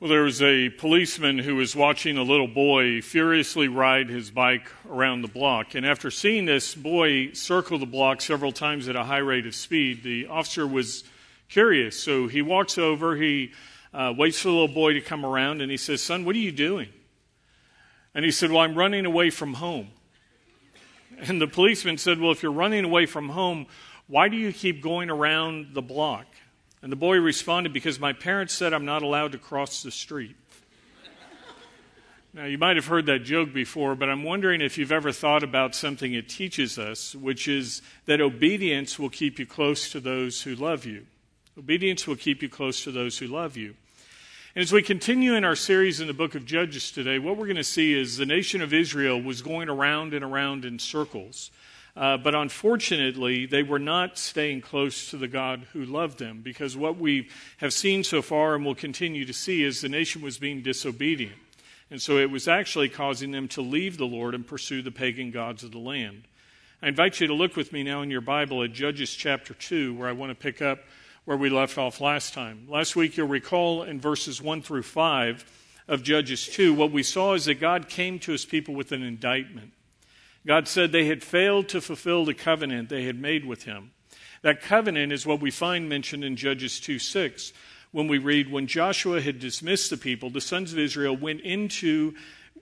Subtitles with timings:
[0.00, 4.66] Well, there was a policeman who was watching a little boy furiously ride his bike
[4.88, 5.74] around the block.
[5.74, 9.54] And after seeing this boy circle the block several times at a high rate of
[9.54, 11.04] speed, the officer was
[11.50, 12.02] curious.
[12.02, 13.52] So he walks over, he
[13.92, 16.38] uh, waits for the little boy to come around, and he says, Son, what are
[16.38, 16.88] you doing?
[18.14, 19.88] And he said, Well, I'm running away from home.
[21.18, 23.66] And the policeman said, Well, if you're running away from home,
[24.06, 26.24] why do you keep going around the block?
[26.82, 30.36] And the boy responded, Because my parents said I'm not allowed to cross the street.
[32.32, 35.42] now, you might have heard that joke before, but I'm wondering if you've ever thought
[35.42, 40.42] about something it teaches us, which is that obedience will keep you close to those
[40.42, 41.06] who love you.
[41.58, 43.74] Obedience will keep you close to those who love you.
[44.54, 47.46] And as we continue in our series in the book of Judges today, what we're
[47.46, 51.52] going to see is the nation of Israel was going around and around in circles.
[51.96, 56.76] Uh, but unfortunately, they were not staying close to the God who loved them because
[56.76, 60.38] what we have seen so far and will continue to see is the nation was
[60.38, 61.36] being disobedient.
[61.90, 65.32] And so it was actually causing them to leave the Lord and pursue the pagan
[65.32, 66.22] gods of the land.
[66.80, 69.94] I invite you to look with me now in your Bible at Judges chapter 2,
[69.94, 70.78] where I want to pick up
[71.24, 72.66] where we left off last time.
[72.68, 75.44] Last week, you'll recall in verses 1 through 5
[75.88, 79.02] of Judges 2, what we saw is that God came to his people with an
[79.02, 79.72] indictment.
[80.46, 83.92] God said they had failed to fulfill the covenant they had made with him.
[84.42, 87.52] That covenant is what we find mentioned in Judges 2 6,
[87.92, 92.14] when we read, When Joshua had dismissed the people, the sons of Israel went into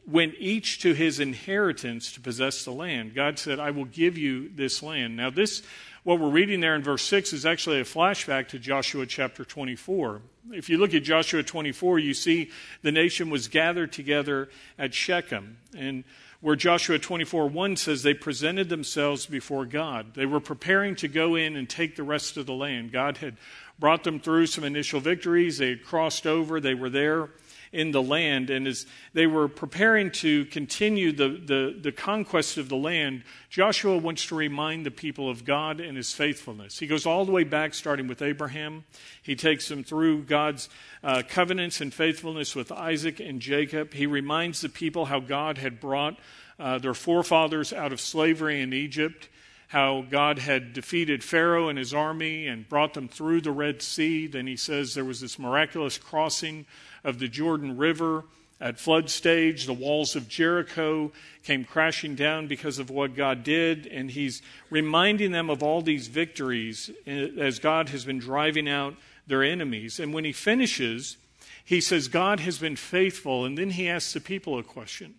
[0.06, 3.14] went each to his inheritance to possess the land.
[3.14, 5.16] God said, I will give you this land.
[5.16, 5.62] Now, this,
[6.02, 10.22] what we're reading there in verse 6, is actually a flashback to Joshua chapter 24.
[10.52, 15.58] If you look at Joshua 24, you see the nation was gathered together at Shechem.
[15.76, 16.04] And
[16.40, 20.14] where Joshua 24 1 says they presented themselves before God.
[20.14, 22.92] They were preparing to go in and take the rest of the land.
[22.92, 23.36] God had
[23.78, 27.30] brought them through some initial victories, they had crossed over, they were there
[27.72, 28.50] in the land.
[28.50, 33.98] And as they were preparing to continue the, the, the, conquest of the land, Joshua
[33.98, 36.78] wants to remind the people of God and his faithfulness.
[36.78, 38.84] He goes all the way back, starting with Abraham.
[39.22, 40.68] He takes them through God's
[41.02, 43.94] uh, covenants and faithfulness with Isaac and Jacob.
[43.94, 46.18] He reminds the people how God had brought
[46.58, 49.28] uh, their forefathers out of slavery in Egypt
[49.68, 54.26] how God had defeated Pharaoh and his army and brought them through the Red Sea.
[54.26, 56.64] Then he says there was this miraculous crossing
[57.04, 58.24] of the Jordan River.
[58.60, 61.12] At flood stage, the walls of Jericho
[61.44, 66.08] came crashing down because of what God did, and he's reminding them of all these
[66.08, 70.00] victories as God has been driving out their enemies.
[70.00, 71.18] And when he finishes,
[71.62, 75.14] he says, God has been faithful, and then he asks the people a question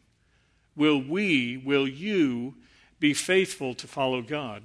[0.75, 2.55] Will we, will you
[2.99, 4.63] be faithful to follow God?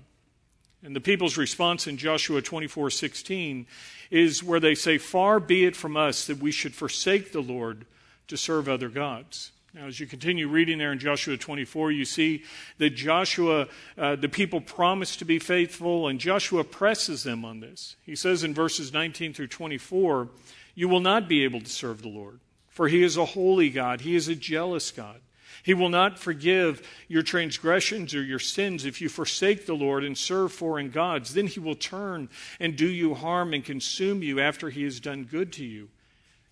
[0.82, 3.66] And the people's response in Joshua 24 16
[4.10, 7.86] is where they say, Far be it from us that we should forsake the Lord
[8.28, 9.52] to serve other gods.
[9.74, 12.44] Now, as you continue reading there in Joshua 24, you see
[12.78, 13.66] that Joshua,
[13.98, 17.96] uh, the people promised to be faithful, and Joshua presses them on this.
[18.06, 20.28] He says in verses 19 through 24,
[20.76, 22.38] You will not be able to serve the Lord,
[22.68, 25.20] for he is a holy God, he is a jealous God.
[25.64, 30.16] He will not forgive your transgressions or your sins if you forsake the Lord and
[30.16, 31.32] serve foreign gods.
[31.32, 32.28] Then he will turn
[32.60, 35.88] and do you harm and consume you after he has done good to you.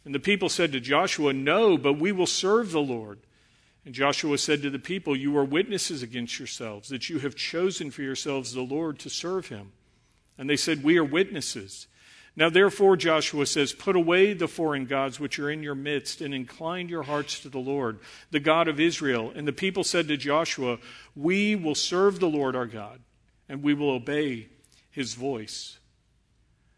[0.07, 3.19] And the people said to Joshua, No, but we will serve the Lord.
[3.85, 7.91] And Joshua said to the people, You are witnesses against yourselves that you have chosen
[7.91, 9.73] for yourselves the Lord to serve him.
[10.39, 11.87] And they said, We are witnesses.
[12.35, 16.33] Now, therefore, Joshua says, Put away the foreign gods which are in your midst, and
[16.33, 17.99] incline your hearts to the Lord,
[18.31, 19.33] the God of Israel.
[19.35, 20.79] And the people said to Joshua,
[21.15, 23.01] We will serve the Lord our God,
[23.49, 24.49] and we will obey
[24.91, 25.79] his voice.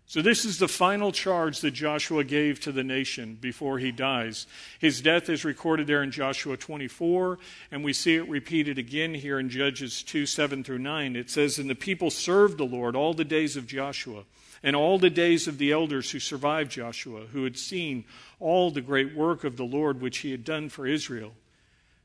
[0.06, 4.46] So, this is the final charge that Joshua gave to the nation before he dies.
[4.80, 7.38] His death is recorded there in Joshua 24,
[7.70, 11.16] and we see it repeated again here in Judges 2 7 through 9.
[11.16, 14.24] It says, And the people served the Lord all the days of Joshua
[14.64, 18.06] and all the days of the elders who survived Joshua, who had seen
[18.40, 21.34] all the great work of the Lord which he had done for Israel.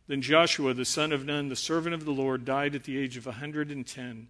[0.08, 3.16] Then Joshua, the son of Nun, the servant of the Lord, died at the age
[3.16, 4.28] of a 110.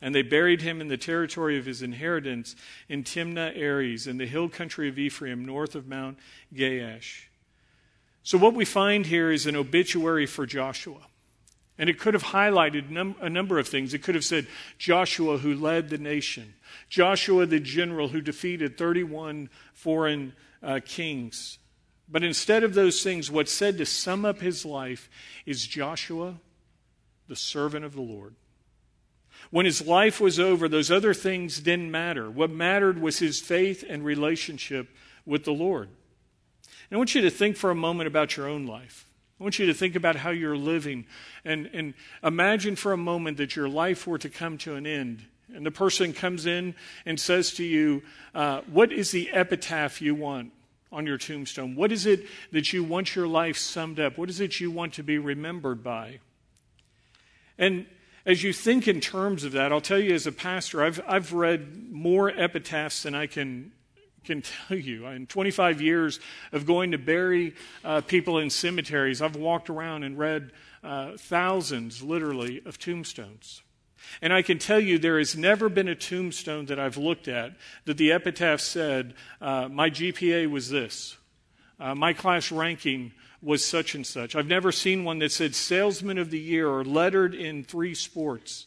[0.00, 2.56] And they buried him in the territory of his inheritance
[2.88, 6.18] in Timnath-heres, in the hill country of Ephraim, north of Mount
[6.54, 7.24] Gaash.
[8.22, 11.00] So, what we find here is an obituary for Joshua.
[11.78, 13.92] And it could have highlighted num- a number of things.
[13.92, 14.46] It could have said
[14.78, 16.54] Joshua, who led the nation,
[16.88, 20.32] Joshua, the general who defeated 31 foreign
[20.62, 21.58] uh, kings.
[22.08, 25.10] But instead of those things, what's said to sum up his life
[25.44, 26.36] is Joshua,
[27.28, 28.34] the servant of the Lord.
[29.50, 32.30] When his life was over, those other things didn't matter.
[32.30, 34.88] What mattered was his faith and relationship
[35.24, 35.88] with the Lord.
[35.88, 39.08] And I want you to think for a moment about your own life.
[39.38, 41.04] I want you to think about how you're living
[41.44, 45.26] and, and imagine for a moment that your life were to come to an end.
[45.54, 46.74] And the person comes in
[47.04, 48.02] and says to you,
[48.34, 50.52] uh, What is the epitaph you want
[50.90, 51.76] on your tombstone?
[51.76, 54.16] What is it that you want your life summed up?
[54.16, 56.20] What is it you want to be remembered by?
[57.58, 57.86] And
[58.24, 61.32] as you think in terms of that, I'll tell you as a pastor, I've, I've
[61.32, 63.72] read more epitaphs than I can
[64.26, 65.06] can tell you.
[65.06, 66.20] In 25 years
[66.52, 70.52] of going to bury uh, people in cemeteries, I've walked around and read
[70.84, 73.62] uh, thousands, literally, of tombstones.
[74.22, 77.56] And I can tell you there has never been a tombstone that I've looked at
[77.86, 81.16] that the epitaph said, uh, My GPA was this,
[81.80, 83.12] uh, my class ranking
[83.42, 84.34] was such and such.
[84.34, 88.66] I've never seen one that said Salesman of the Year or lettered in three sports.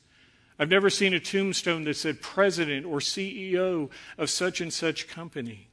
[0.60, 5.70] I've never seen a tombstone that said president or CEO of such and such company.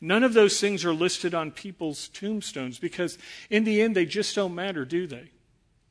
[0.00, 3.18] None of those things are listed on people's tombstones because,
[3.50, 5.30] in the end, they just don't matter, do they?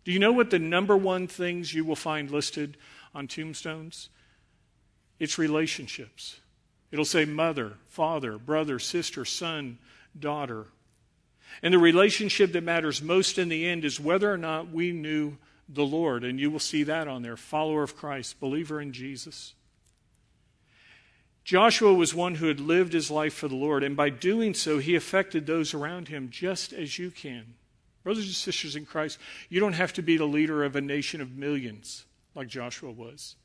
[0.03, 2.77] Do you know what the number one things you will find listed
[3.13, 4.09] on tombstones?
[5.19, 6.39] It's relationships.
[6.91, 9.77] It'll say mother, father, brother, sister, son,
[10.17, 10.65] daughter.
[11.61, 15.37] And the relationship that matters most in the end is whether or not we knew
[15.71, 16.23] the Lord.
[16.23, 19.53] And you will see that on there follower of Christ, believer in Jesus.
[21.43, 24.77] Joshua was one who had lived his life for the Lord, and by doing so,
[24.77, 27.55] he affected those around him just as you can.
[28.03, 29.17] Brothers and sisters in Christ,
[29.49, 32.05] you don't have to be the leader of a nation of millions
[32.35, 33.35] like Joshua was.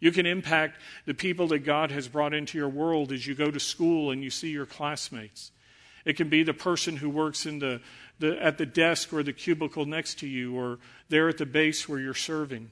[0.00, 3.50] You can impact the people that God has brought into your world as you go
[3.50, 5.52] to school and you see your classmates.
[6.04, 7.80] It can be the person who works in the
[8.18, 10.78] the, at the desk or the cubicle next to you or
[11.08, 12.70] there at the base where you're serving.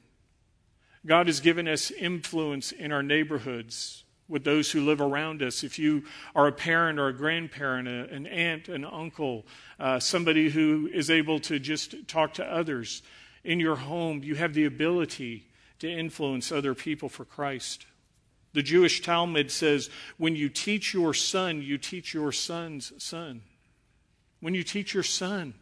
[1.05, 5.65] God has given us influence in our neighborhoods with those who live around us.
[5.65, 9.45] If you are a parent or a grandparent, a, an aunt, an uncle,
[9.81, 13.03] uh, somebody who is able to just talk to others
[13.43, 15.49] in your home, you have the ability
[15.81, 17.87] to influence other people for Christ.
[18.55, 19.89] The Jewish Talmud says,
[20.19, 23.43] when you teach your son, you teach your son's son.
[24.41, 25.55] When you teach your son,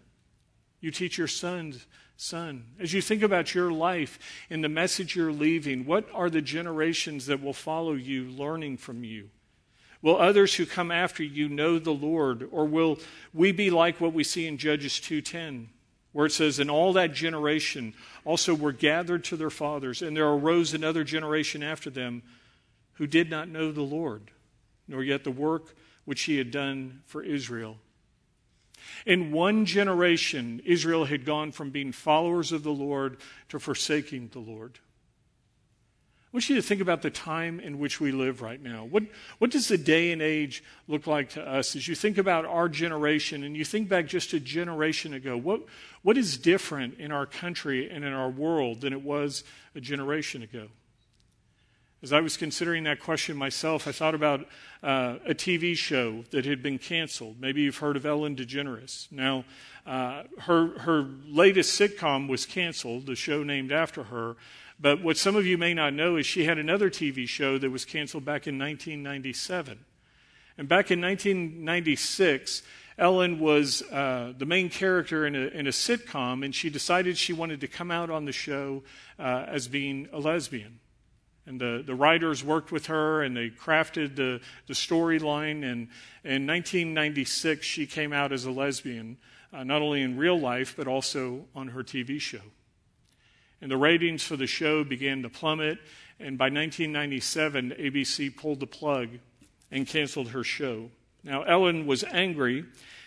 [0.80, 2.64] you teach your son's son.
[2.80, 7.26] As you think about your life and the message you're leaving, what are the generations
[7.26, 9.30] that will follow you learning from you?
[10.02, 12.98] Will others who come after you know the Lord or will
[13.34, 15.68] we be like what we see in Judges 2:10
[16.12, 17.94] where it says in all that generation
[18.24, 22.22] also were gathered to their fathers and there arose another generation after them
[23.00, 24.30] who did not know the Lord
[24.86, 25.74] nor yet the work
[26.04, 27.78] which he had done for Israel
[29.06, 33.18] in one generation, Israel had gone from being followers of the Lord
[33.48, 34.78] to forsaking the Lord.
[36.32, 38.84] I want you to think about the time in which we live right now.
[38.84, 39.02] What,
[39.38, 42.68] what does the day and age look like to us as you think about our
[42.68, 45.36] generation and you think back just a generation ago?
[45.36, 45.62] What,
[46.02, 49.42] what is different in our country and in our world than it was
[49.74, 50.68] a generation ago?
[52.02, 54.46] As I was considering that question myself, I thought about
[54.82, 57.38] uh, a TV show that had been canceled.
[57.38, 59.12] Maybe you've heard of Ellen DeGeneres.
[59.12, 59.44] Now,
[59.86, 64.36] uh, her, her latest sitcom was canceled, the show named after her.
[64.80, 67.68] But what some of you may not know is she had another TV show that
[67.68, 69.84] was canceled back in 1997.
[70.56, 72.62] And back in 1996,
[72.96, 77.34] Ellen was uh, the main character in a, in a, sitcom, and she decided she
[77.34, 78.82] wanted to come out on the show
[79.18, 80.80] uh, as being a lesbian.
[81.50, 85.64] And the, the writers worked with her and they crafted the, the storyline.
[85.64, 85.88] And
[86.22, 89.16] in 1996, she came out as a lesbian,
[89.52, 92.38] uh, not only in real life, but also on her TV show.
[93.60, 95.80] And the ratings for the show began to plummet.
[96.20, 99.08] And by 1997, ABC pulled the plug
[99.72, 100.88] and canceled her show.
[101.24, 102.64] Now, Ellen was angry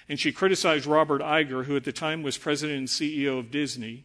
[0.10, 4.04] and she criticized Robert Iger, who at the time was president and CEO of Disney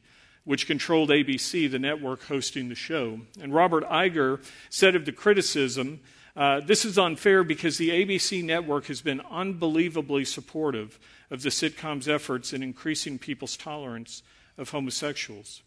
[0.49, 3.21] which controlled ABC, the network hosting the show.
[3.39, 6.01] And Robert Iger said of the criticism,
[6.35, 10.99] uh, this is unfair because the ABC network has been unbelievably supportive
[11.31, 14.23] of the sitcom's efforts in increasing people's tolerance
[14.57, 15.61] of homosexuals.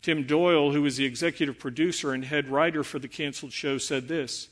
[0.00, 4.08] Tim Doyle, who was the executive producer and head writer for the canceled show, said
[4.08, 4.48] this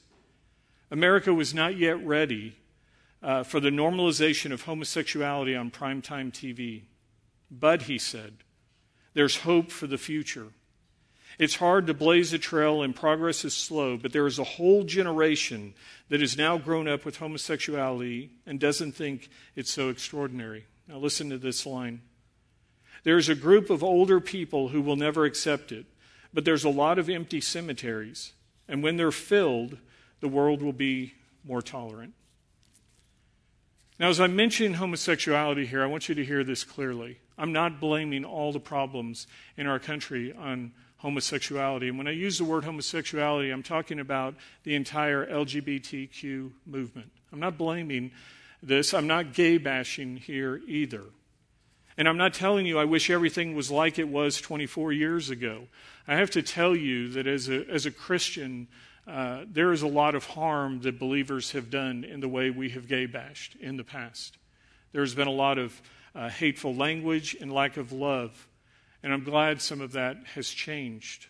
[0.91, 2.57] America was not yet ready
[3.23, 6.83] uh, for the normalization of homosexuality on primetime TV.
[7.51, 8.44] But, he said,
[9.15, 10.49] there's hope for the future.
[11.39, 14.85] It's hard to blaze a trail and progress is slow, but there is a whole
[14.85, 15.75] generation
[16.09, 20.67] that has now grown up with homosexuality and doesn't think it's so extraordinary.
[20.87, 22.03] Now, listen to this line.
[23.03, 25.87] There's a group of older people who will never accept it,
[26.33, 28.33] but there's a lot of empty cemeteries,
[28.69, 29.79] and when they're filled,
[30.21, 32.15] the world will be more tolerant.
[33.99, 37.19] Now, as I mention homosexuality here, I want you to hear this clearly.
[37.37, 39.27] I'm not blaming all the problems
[39.57, 41.89] in our country on homosexuality.
[41.89, 47.11] And when I use the word homosexuality, I'm talking about the entire LGBTQ movement.
[47.33, 48.13] I'm not blaming
[48.63, 48.95] this.
[48.95, 51.03] I'm not gay bashing here either.
[51.97, 55.69] And I'm not telling you I wish everything was like it was 24 years ago.
[56.09, 58.69] I have to tell you that as a, as a Christian,
[59.07, 62.71] uh, there is a lot of harm that believers have done in the way we
[62.71, 64.39] have gay bashed in the past.
[64.93, 65.81] There's been a lot of
[66.15, 68.49] uh, hateful language and lack of love.
[69.03, 71.27] And I'm glad some of that has changed.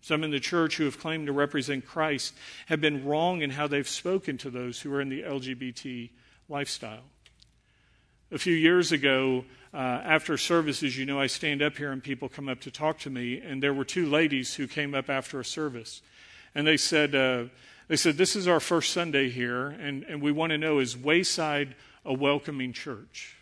[0.00, 2.34] Some in the church who have claimed to represent Christ
[2.66, 6.10] have been wrong in how they've spoken to those who are in the LGBT
[6.48, 7.04] lifestyle.
[8.30, 12.28] A few years ago, uh, after services, you know, I stand up here and people
[12.28, 15.40] come up to talk to me, and there were two ladies who came up after
[15.40, 16.02] a service,
[16.54, 17.44] and they said, uh,
[17.88, 20.96] "They said this is our first Sunday here, and, and we want to know is
[20.96, 23.37] Wayside a welcoming church?"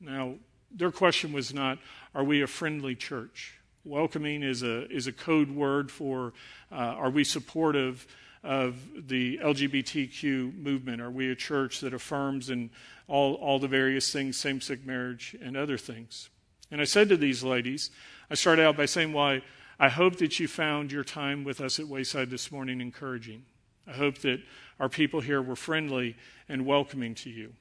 [0.00, 0.36] Now,
[0.70, 1.78] their question was not,
[2.14, 3.54] "Are we a friendly church?"
[3.84, 6.32] Welcoming is a is a code word for,
[6.70, 8.06] uh, "Are we supportive?"
[8.42, 11.00] of the LGBTQ movement?
[11.02, 12.70] Are we a church that affirms and
[13.06, 16.30] all, all the various things, same sex marriage and other things?
[16.70, 17.90] And I said to these ladies,
[18.30, 19.42] I started out by saying, Why,
[19.78, 23.44] I hope that you found your time with us at Wayside this morning encouraging.
[23.86, 24.40] I hope that
[24.78, 26.16] our people here were friendly
[26.48, 27.54] and welcoming to you.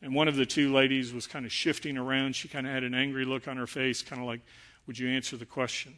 [0.00, 2.36] And one of the two ladies was kind of shifting around.
[2.36, 4.40] She kind of had an angry look on her face, kind of like,
[4.86, 5.96] Would you answer the question?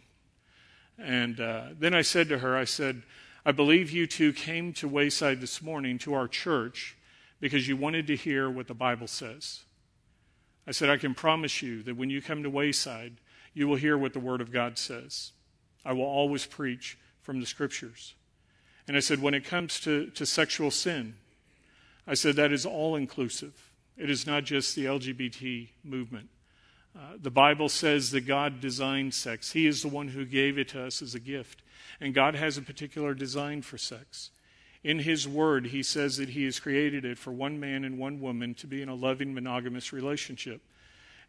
[0.99, 3.03] And uh, then I said to her, I said,
[3.45, 6.97] I believe you two came to Wayside this morning to our church
[7.41, 9.65] because you wanted to hear what the Bible says.
[10.67, 13.17] I said, I can promise you that when you come to Wayside,
[13.55, 15.33] you will hear what the Word of God says.
[15.85, 18.15] I will always preach from the Scriptures.
[18.87, 21.15] And I said, when it comes to, to sexual sin,
[22.07, 23.70] I said that is all inclusive.
[23.97, 26.29] It is not just the LGBT movement.
[26.97, 30.69] Uh, the Bible says that God designed sex, He is the one who gave it
[30.71, 31.63] to us as a gift.
[32.01, 34.31] And God has a particular design for sex.
[34.83, 38.21] In His Word, He says that He has created it for one man and one
[38.21, 40.63] woman to be in a loving, monogamous relationship.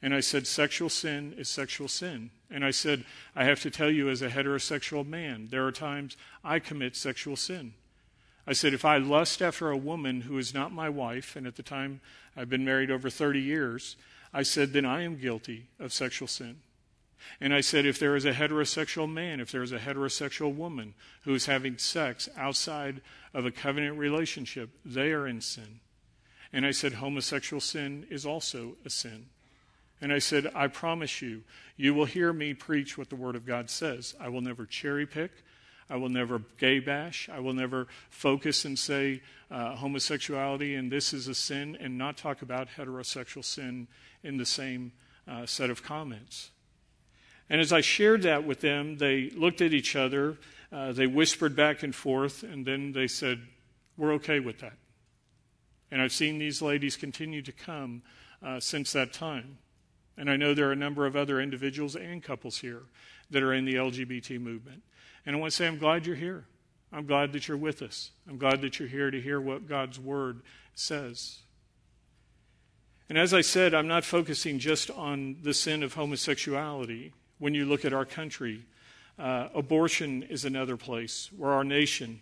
[0.01, 2.31] And I said, sexual sin is sexual sin.
[2.49, 6.17] And I said, I have to tell you, as a heterosexual man, there are times
[6.43, 7.73] I commit sexual sin.
[8.47, 11.55] I said, if I lust after a woman who is not my wife, and at
[11.55, 12.01] the time
[12.35, 13.95] I've been married over 30 years,
[14.33, 16.57] I said, then I am guilty of sexual sin.
[17.39, 20.95] And I said, if there is a heterosexual man, if there is a heterosexual woman
[21.23, 23.01] who is having sex outside
[23.33, 25.79] of a covenant relationship, they are in sin.
[26.51, 29.27] And I said, homosexual sin is also a sin.
[30.01, 31.43] And I said, I promise you,
[31.77, 34.15] you will hear me preach what the Word of God says.
[34.19, 35.31] I will never cherry pick.
[35.91, 37.27] I will never gay bash.
[37.29, 39.21] I will never focus and say
[39.51, 43.89] uh, homosexuality and this is a sin and not talk about heterosexual sin
[44.23, 44.93] in the same
[45.27, 46.51] uh, set of comments.
[47.49, 50.37] And as I shared that with them, they looked at each other,
[50.71, 53.41] uh, they whispered back and forth, and then they said,
[53.97, 54.77] We're okay with that.
[55.91, 58.03] And I've seen these ladies continue to come
[58.41, 59.57] uh, since that time.
[60.17, 62.83] And I know there are a number of other individuals and couples here
[63.31, 64.83] that are in the LGBT movement.
[65.25, 66.45] And I want to say, I'm glad you're here.
[66.91, 68.11] I'm glad that you're with us.
[68.27, 70.41] I'm glad that you're here to hear what God's Word
[70.73, 71.39] says.
[73.07, 77.65] And as I said, I'm not focusing just on the sin of homosexuality when you
[77.65, 78.65] look at our country.
[79.19, 82.21] Uh, abortion is another place where our nation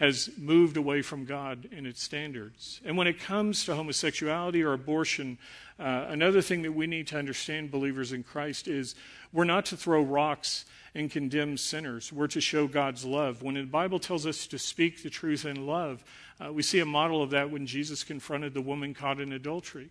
[0.00, 2.80] has moved away from God and its standards.
[2.86, 5.36] And when it comes to homosexuality or abortion,
[5.78, 8.94] uh, another thing that we need to understand, believers in Christ, is
[9.30, 10.64] we're not to throw rocks
[10.94, 12.10] and condemn sinners.
[12.10, 13.42] We're to show God's love.
[13.42, 16.02] When the Bible tells us to speak the truth in love,
[16.42, 19.90] uh, we see a model of that when Jesus confronted the woman caught in adultery.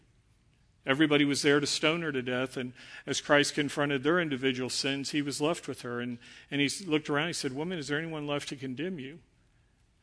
[0.88, 2.74] Everybody was there to stone her to death, and
[3.06, 6.00] as Christ confronted their individual sins, he was left with her.
[6.00, 6.18] And,
[6.50, 9.20] and he looked around, he said, Woman, is there anyone left to condemn you?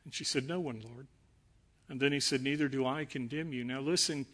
[0.06, 1.08] And she said, No one, Lord.
[1.88, 3.64] And then he said, Neither do I condemn you.
[3.64, 4.24] Now listen,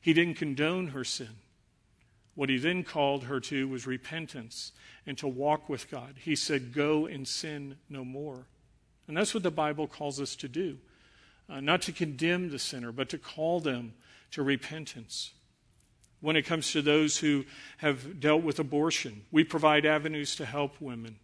[0.00, 1.36] he didn't condone her sin.
[2.34, 4.72] What he then called her to was repentance
[5.06, 6.14] and to walk with God.
[6.18, 8.46] He said, Go and sin no more.
[9.06, 10.78] And that's what the Bible calls us to do.
[11.46, 13.92] Uh, not to condemn the sinner, but to call them
[14.30, 15.32] to repentance
[16.20, 17.44] when it comes to those who
[17.78, 19.22] have dealt with abortion.
[19.30, 21.18] We provide avenues to help women,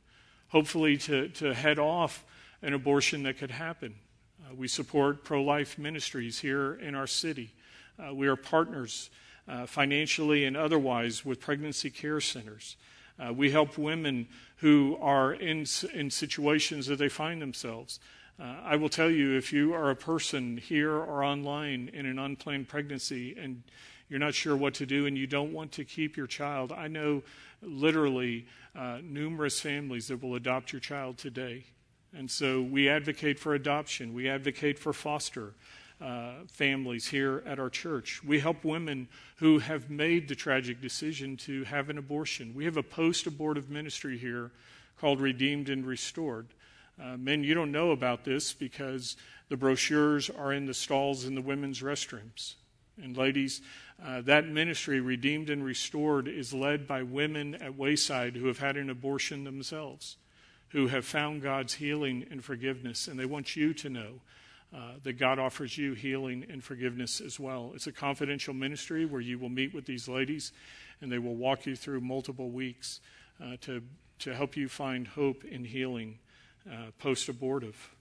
[0.48, 2.24] hopefully, to, to head off
[2.64, 3.94] an abortion that could happen.
[4.42, 7.52] Uh, we support pro life ministries here in our city.
[7.98, 9.10] Uh, we are partners
[9.46, 12.76] uh, financially and otherwise with pregnancy care centers.
[13.18, 18.00] Uh, we help women who are in, in situations that they find themselves.
[18.40, 22.18] Uh, I will tell you if you are a person here or online in an
[22.18, 23.62] unplanned pregnancy and
[24.08, 26.88] you're not sure what to do and you don't want to keep your child, I
[26.88, 27.22] know
[27.62, 31.64] literally uh, numerous families that will adopt your child today.
[32.16, 35.54] And so we advocate for adoption, we advocate for foster.
[36.00, 38.22] Uh, families here at our church.
[38.24, 42.52] We help women who have made the tragic decision to have an abortion.
[42.52, 44.50] We have a post abortive ministry here
[45.00, 46.48] called Redeemed and Restored.
[47.00, 49.16] Uh, men, you don't know about this because
[49.48, 52.54] the brochures are in the stalls in the women's restrooms.
[53.02, 53.62] And ladies,
[54.04, 58.76] uh, that ministry, Redeemed and Restored, is led by women at Wayside who have had
[58.76, 60.16] an abortion themselves,
[60.74, 63.06] who have found God's healing and forgiveness.
[63.06, 64.14] And they want you to know
[64.74, 67.70] uh, that God offers you healing and forgiveness as well.
[67.76, 70.50] It's a confidential ministry where you will meet with these ladies
[71.00, 72.98] and they will walk you through multiple weeks
[73.40, 73.84] uh, to,
[74.18, 76.18] to help you find hope and healing
[76.68, 77.94] uh, post abortive.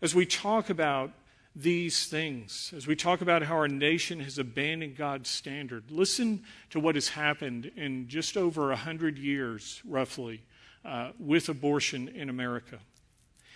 [0.00, 1.12] As we talk about
[1.54, 6.80] these things, as we talk about how our nation has abandoned God's standard, listen to
[6.80, 10.42] what has happened in just over 100 years, roughly,
[10.84, 12.78] uh, with abortion in America.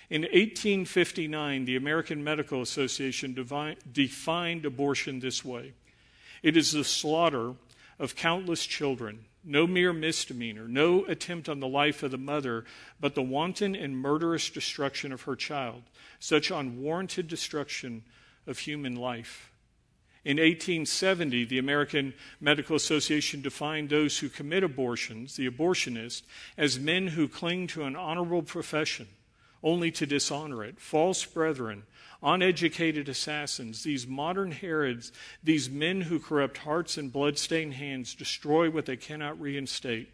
[0.08, 5.72] In 1859, the American Medical Association defined abortion this way
[6.42, 7.54] it is the slaughter
[7.98, 12.64] of countless children, no mere misdemeanor, no attempt on the life of the mother,
[13.00, 15.82] but the wanton and murderous destruction of her child,
[16.20, 18.04] such unwarranted destruction
[18.46, 19.50] of human life.
[20.26, 26.22] In 1870, the American Medical Association defined those who commit abortions, the abortionist,
[26.58, 29.06] as men who cling to an honorable profession
[29.62, 30.80] only to dishonor it.
[30.80, 31.84] False brethren,
[32.24, 35.12] uneducated assassins, these modern Herods,
[35.44, 40.10] these men who corrupt hearts and bloodstained hands, destroy what they cannot reinstate.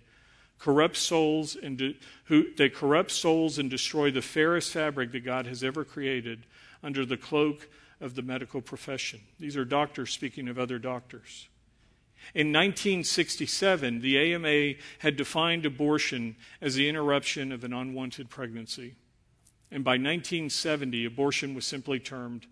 [0.58, 5.46] Corrupt souls and de- who they corrupt souls and destroy the fairest fabric that God
[5.46, 6.44] has ever created
[6.82, 7.66] under the cloak
[8.02, 9.20] of the medical profession.
[9.38, 11.48] These are doctors speaking of other doctors.
[12.34, 18.96] In 1967, the AMA had defined abortion as the interruption of an unwanted pregnancy.
[19.70, 22.46] And by 1970, abortion was simply termed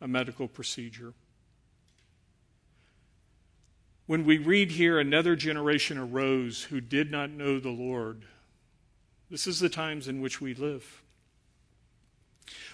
[0.00, 1.14] a medical procedure.
[4.06, 8.24] When we read here, another generation arose who did not know the Lord,
[9.30, 11.02] this is the times in which we live.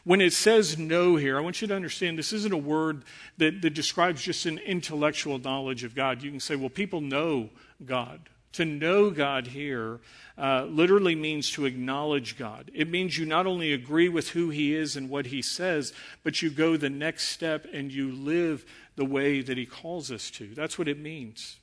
[0.05, 3.05] When it says know here, I want you to understand this isn't a word
[3.39, 6.23] that, that describes just an intellectual knowledge of God.
[6.23, 7.51] You can say, well, people know
[7.85, 8.29] God.
[8.55, 10.01] To know God here
[10.37, 12.71] uh, literally means to acknowledge God.
[12.75, 16.43] It means you not only agree with who He is and what He says, but
[16.43, 20.49] you go the next step and you live the way that He calls us to.
[20.55, 21.57] That's what it means.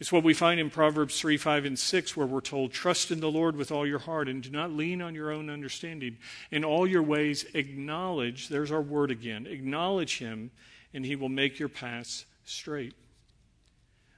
[0.00, 3.18] It's what we find in Proverbs 3, 5, and 6, where we're told, Trust in
[3.18, 6.18] the Lord with all your heart and do not lean on your own understanding.
[6.52, 10.52] In all your ways, acknowledge, there's our word again, acknowledge Him,
[10.94, 12.94] and He will make your paths straight.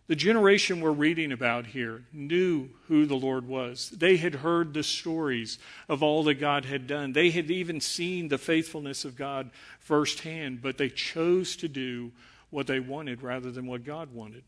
[0.06, 3.90] The generation we're reading about here knew who the Lord was.
[3.90, 7.12] They had heard the stories of all that God had done.
[7.12, 12.10] They had even seen the faithfulness of God firsthand, but they chose to do
[12.50, 14.42] what they wanted rather than what God wanted.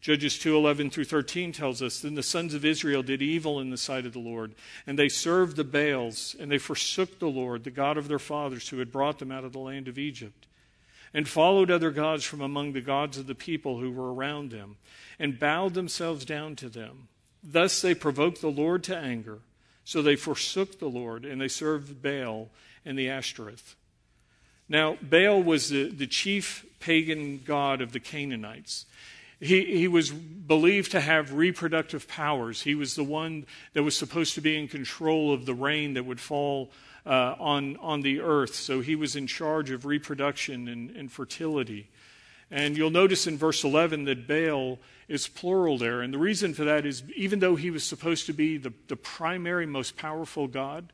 [0.00, 3.76] Judges 2:11 through 13 tells us then the sons of Israel did evil in the
[3.76, 4.54] sight of the Lord
[4.86, 8.68] and they served the Baals and they forsook the Lord the God of their fathers
[8.68, 10.46] who had brought them out of the land of Egypt
[11.14, 14.76] and followed other gods from among the gods of the people who were around them,
[15.18, 17.08] and bowed themselves down to them.
[17.42, 19.38] Thus they provoked the Lord to anger.
[19.84, 22.50] So they forsook the Lord, and they served Baal
[22.84, 23.74] and the Ashtoreth.
[24.68, 28.84] Now, Baal was the, the chief pagan god of the Canaanites.
[29.40, 32.62] He, he was believed to have reproductive powers.
[32.62, 36.04] He was the one that was supposed to be in control of the rain that
[36.04, 36.70] would fall
[37.06, 38.54] uh, on, on the earth.
[38.54, 41.88] So he was in charge of reproduction and, and fertility.
[42.50, 46.00] And you'll notice in verse 11 that Baal is plural there.
[46.00, 48.96] And the reason for that is even though he was supposed to be the, the
[48.96, 50.92] primary, most powerful God,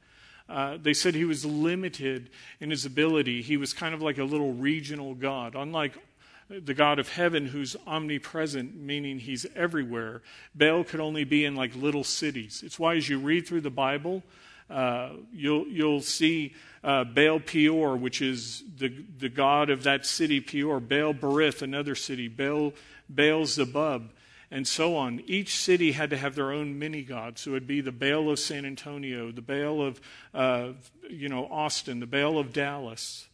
[0.48, 2.28] uh, they said he was limited
[2.60, 3.40] in his ability.
[3.40, 5.54] He was kind of like a little regional God.
[5.54, 5.96] Unlike
[6.48, 10.22] the God of heaven who's omnipresent, meaning he's everywhere,
[10.54, 12.62] Baal could only be in like little cities.
[12.64, 14.22] It's why as you read through the Bible,
[14.70, 20.40] uh, you'll, you'll see uh, Baal Peor, which is the, the god of that city,
[20.40, 22.72] Peor, Baal Berith, another city, Baal,
[23.08, 24.10] Baal Zebub,
[24.50, 25.22] and so on.
[25.26, 27.38] Each city had to have their own mini god.
[27.38, 30.00] So it'd be the Baal of San Antonio, the Baal of
[30.32, 30.72] uh,
[31.08, 33.26] you know Austin, the Baal of Dallas.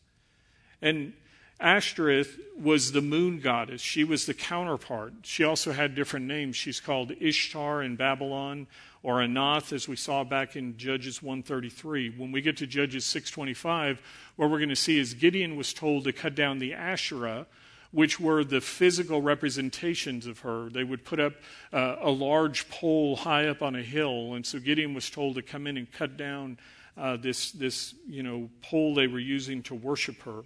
[0.80, 1.12] And
[1.60, 3.82] Ashtoreth was the moon goddess.
[3.82, 5.12] She was the counterpart.
[5.22, 6.56] She also had different names.
[6.56, 8.66] She's called Ishtar in Babylon
[9.02, 12.14] or Anath, as we saw back in Judges 133.
[12.16, 14.00] When we get to Judges 625,
[14.36, 17.46] what we're going to see is Gideon was told to cut down the Asherah,
[17.92, 20.70] which were the physical representations of her.
[20.70, 21.34] They would put up
[21.72, 25.42] uh, a large pole high up on a hill, and so Gideon was told to
[25.42, 26.58] come in and cut down
[26.96, 30.42] uh, this, this you know, pole they were using to worship her.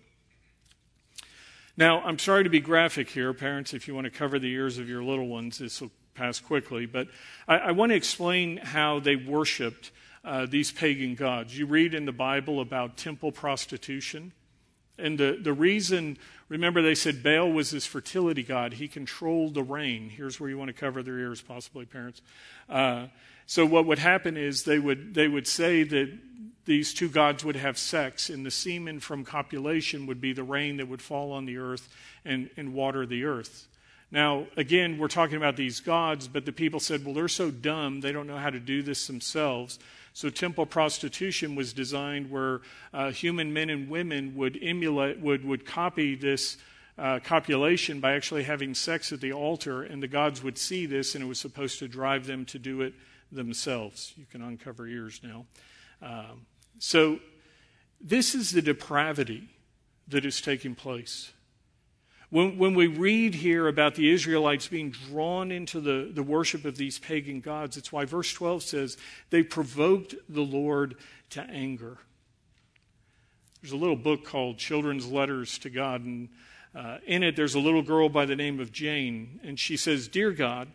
[1.77, 3.75] Now, I'm sorry to be graphic here, parents.
[3.75, 6.87] If you want to cover the ears of your little ones, this will pass quickly.
[6.87, 7.09] But
[7.49, 9.91] I, I want to explain how they worshiped
[10.25, 11.59] uh, these pagan gods.
[11.59, 14.33] You read in the Bible about temple prostitution.
[14.97, 16.17] And the, the reason,
[16.49, 18.75] remember, they said Baal was this fertility god.
[18.75, 20.11] He controlled the rain.
[20.11, 22.23] Here's where you want to cover their ears, possibly, parents.
[22.69, 23.09] Uh,
[23.47, 26.17] so, what would happen is they would, they would say that
[26.65, 30.79] these two gods would have sex, and the semen from copulation would be the rain
[30.79, 31.89] that would fall on the earth
[32.25, 33.69] and, and water the earth.
[34.11, 38.01] Now, again, we're talking about these gods, but the people said, well, they're so dumb,
[38.01, 39.79] they don't know how to do this themselves.
[40.13, 42.61] So temple prostitution was designed where
[42.93, 46.57] uh, human men and women would emulate, would, would copy this
[46.97, 51.17] uh, copulation by actually having sex at the altar, and the gods would see this,
[51.17, 52.95] and it was supposed to drive them to do it
[53.33, 54.15] themselves.
[54.17, 55.47] You can uncover ears now.
[56.01, 56.47] Um,
[56.79, 57.21] so,
[58.01, 59.49] this is the depravity
[60.09, 61.33] that is taking place.
[62.31, 66.77] When, when we read here about the Israelites being drawn into the, the worship of
[66.77, 68.97] these pagan gods, it's why verse 12 says
[69.31, 70.97] they provoked the Lord
[71.31, 71.99] to anger.
[73.63, 76.29] There's a little book called Children's Letters to God, and
[76.75, 80.09] uh, in it there's a little girl by the name of Jane, and she says,
[80.09, 80.69] Dear God,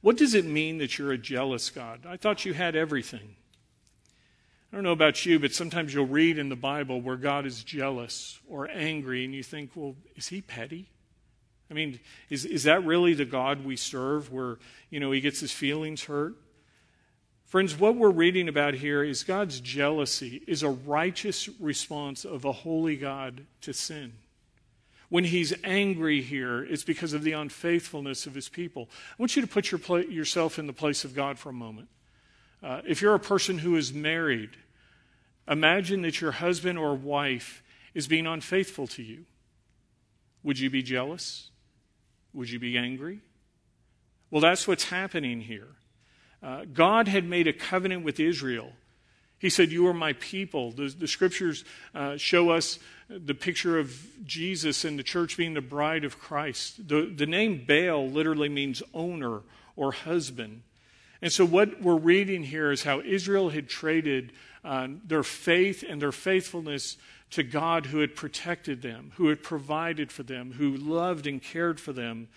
[0.00, 2.04] what does it mean that you're a jealous God?
[2.06, 3.36] I thought you had everything.
[4.72, 7.62] I don't know about you, but sometimes you'll read in the Bible where God is
[7.62, 10.88] jealous or angry, and you think, well, is he petty?
[11.70, 14.58] I mean, is, is that really the God we serve where,
[14.88, 16.36] you know, he gets his feelings hurt?
[17.44, 22.52] Friends, what we're reading about here is God's jealousy is a righteous response of a
[22.52, 24.14] holy God to sin.
[25.10, 28.88] When he's angry here, it's because of the unfaithfulness of his people.
[28.90, 31.88] I want you to put your yourself in the place of God for a moment.
[32.62, 34.50] Uh, if you're a person who is married,
[35.48, 37.62] imagine that your husband or wife
[37.94, 39.24] is being unfaithful to you.
[40.42, 41.50] Would you be jealous?
[42.32, 43.20] Would you be angry?
[44.30, 45.68] Well, that's what's happening here.
[46.42, 48.72] Uh, God had made a covenant with Israel.
[49.38, 50.72] He said, You are my people.
[50.72, 52.78] The, the scriptures uh, show us
[53.08, 56.88] the picture of Jesus and the church being the bride of Christ.
[56.88, 59.40] The, the name Baal literally means owner
[59.76, 60.62] or husband.
[61.20, 64.32] And so, what we're reading here is how Israel had traded
[64.64, 66.96] uh, their faith and their faithfulness
[67.30, 71.80] to God who had protected them, who had provided for them, who loved and cared
[71.80, 72.28] for them,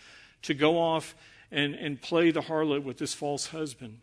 [0.42, 1.16] to go off
[1.52, 4.00] and, and play the harlot with this false husband.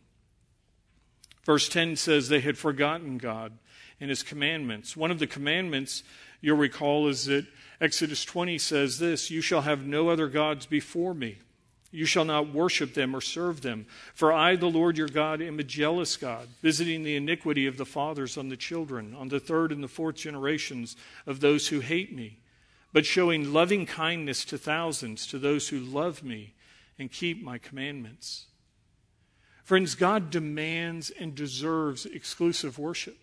[1.44, 3.52] Verse 10 says they had forgotten God
[4.00, 4.96] and his commandments.
[4.96, 6.02] One of the commandments
[6.40, 7.46] you'll recall is that
[7.80, 11.38] Exodus 20 says this You shall have no other gods before me.
[11.92, 13.86] You shall not worship them or serve them.
[14.14, 17.84] For I, the Lord your God, am a jealous God, visiting the iniquity of the
[17.84, 22.16] fathers on the children, on the third and the fourth generations of those who hate
[22.16, 22.38] me,
[22.94, 26.54] but showing loving kindness to thousands, to those who love me
[26.98, 28.46] and keep my commandments.
[29.62, 33.18] Friends, God demands and deserves exclusive worship.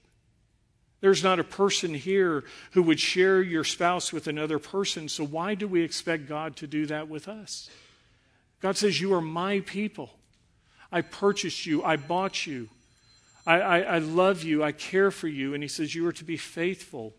[1.02, 5.56] There's not a person here who would share your spouse with another person, so why
[5.56, 7.70] do we expect God to do that with us?
[8.60, 10.12] God says, You are my people.
[10.92, 11.84] I purchased you.
[11.84, 12.70] I bought you.
[13.46, 14.64] I, I, I, love you.
[14.64, 15.54] I care for you.
[15.54, 17.14] And He says, You are to be faithful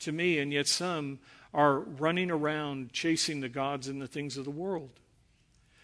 [0.00, 0.38] to me.
[0.38, 1.18] And yet some
[1.52, 4.90] are running around chasing the gods and the things of the world.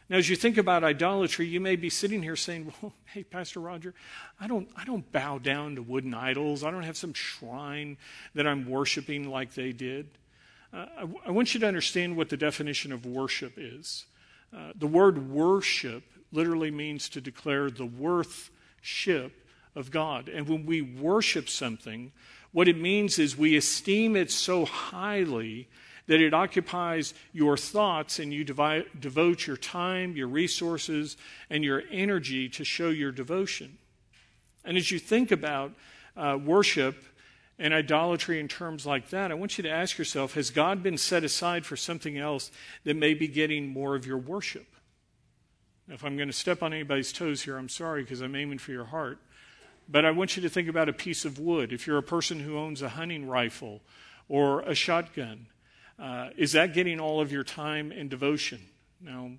[0.08, 3.60] Now, as you think about idolatry, you may be sitting here saying, Well, hey, Pastor
[3.60, 3.94] Roger,
[4.40, 6.64] I don't, I don't bow down to wooden idols.
[6.64, 7.96] I don't have some shrine
[8.34, 10.08] that I'm worshiping like they did.
[10.72, 14.06] Uh, I, I want you to understand what the definition of worship is.
[14.54, 19.32] Uh, the word worship literally means to declare the worthship
[19.74, 20.28] of God.
[20.28, 22.12] And when we worship something,
[22.52, 25.68] what it means is we esteem it so highly
[26.06, 31.16] that it occupies your thoughts and you devi- devote your time, your resources,
[31.48, 33.78] and your energy to show your devotion.
[34.64, 35.72] And as you think about
[36.16, 37.02] uh, worship,
[37.58, 40.98] and idolatry in terms like that, I want you to ask yourself has God been
[40.98, 42.50] set aside for something else
[42.84, 44.66] that may be getting more of your worship?
[45.86, 48.58] Now, if I'm going to step on anybody's toes here, I'm sorry because I'm aiming
[48.58, 49.18] for your heart.
[49.88, 51.72] But I want you to think about a piece of wood.
[51.72, 53.80] If you're a person who owns a hunting rifle
[54.28, 55.46] or a shotgun,
[55.98, 58.58] Uh, is that getting all of your time and devotion?
[59.00, 59.30] Now,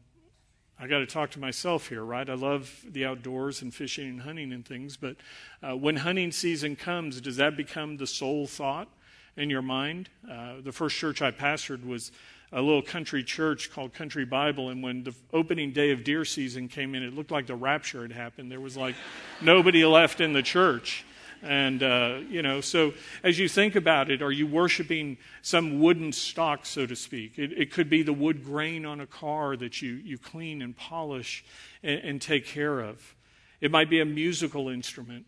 [0.80, 2.28] I got to talk to myself here, right?
[2.30, 5.16] I love the outdoors and fishing and hunting and things, but
[5.62, 8.90] uh, when hunting season comes, does that become the sole thought
[9.38, 10.10] in your mind?
[10.30, 12.12] Uh, the first church I pastored was
[12.52, 16.68] a little country church called Country Bible, and when the opening day of deer season
[16.68, 18.52] came in, it looked like the rapture had happened.
[18.52, 18.96] There was like
[19.42, 21.04] nobody left in the church.
[21.44, 26.14] And, uh, you know, so as you think about it, are you worshiping some wooden
[26.14, 27.38] stock, so to speak?
[27.38, 30.76] It, it could be the wood grain on a car that you, you clean and
[30.76, 31.44] polish
[31.84, 33.16] and, and take care of.
[33.60, 35.26] It might be a musical instrument.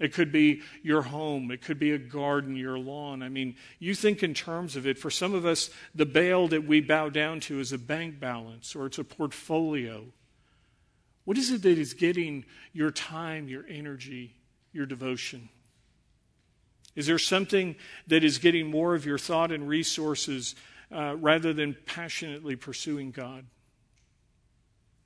[0.00, 1.50] It could be your home.
[1.52, 3.22] It could be a garden, your lawn.
[3.22, 4.98] I mean, you think in terms of it.
[4.98, 8.74] For some of us, the Baal that we bow down to is a bank balance
[8.74, 10.04] or it's a portfolio.
[11.24, 14.34] What is it that is getting your time, your energy,
[14.78, 15.50] your devotion?
[16.94, 20.54] Is there something that is getting more of your thought and resources
[20.90, 23.44] uh, rather than passionately pursuing God?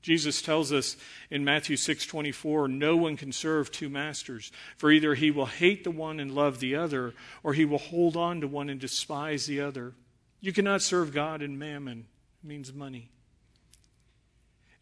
[0.03, 0.97] Jesus tells us
[1.31, 5.91] in Matthew 6:24, no one can serve two masters, for either he will hate the
[5.91, 9.61] one and love the other, or he will hold on to one and despise the
[9.61, 9.95] other.
[10.41, 12.07] You cannot serve God and mammon,
[12.43, 13.11] it means money.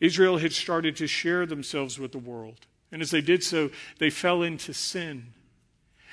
[0.01, 2.67] Israel had started to share themselves with the world.
[2.93, 5.33] And as they did so, they fell into sin.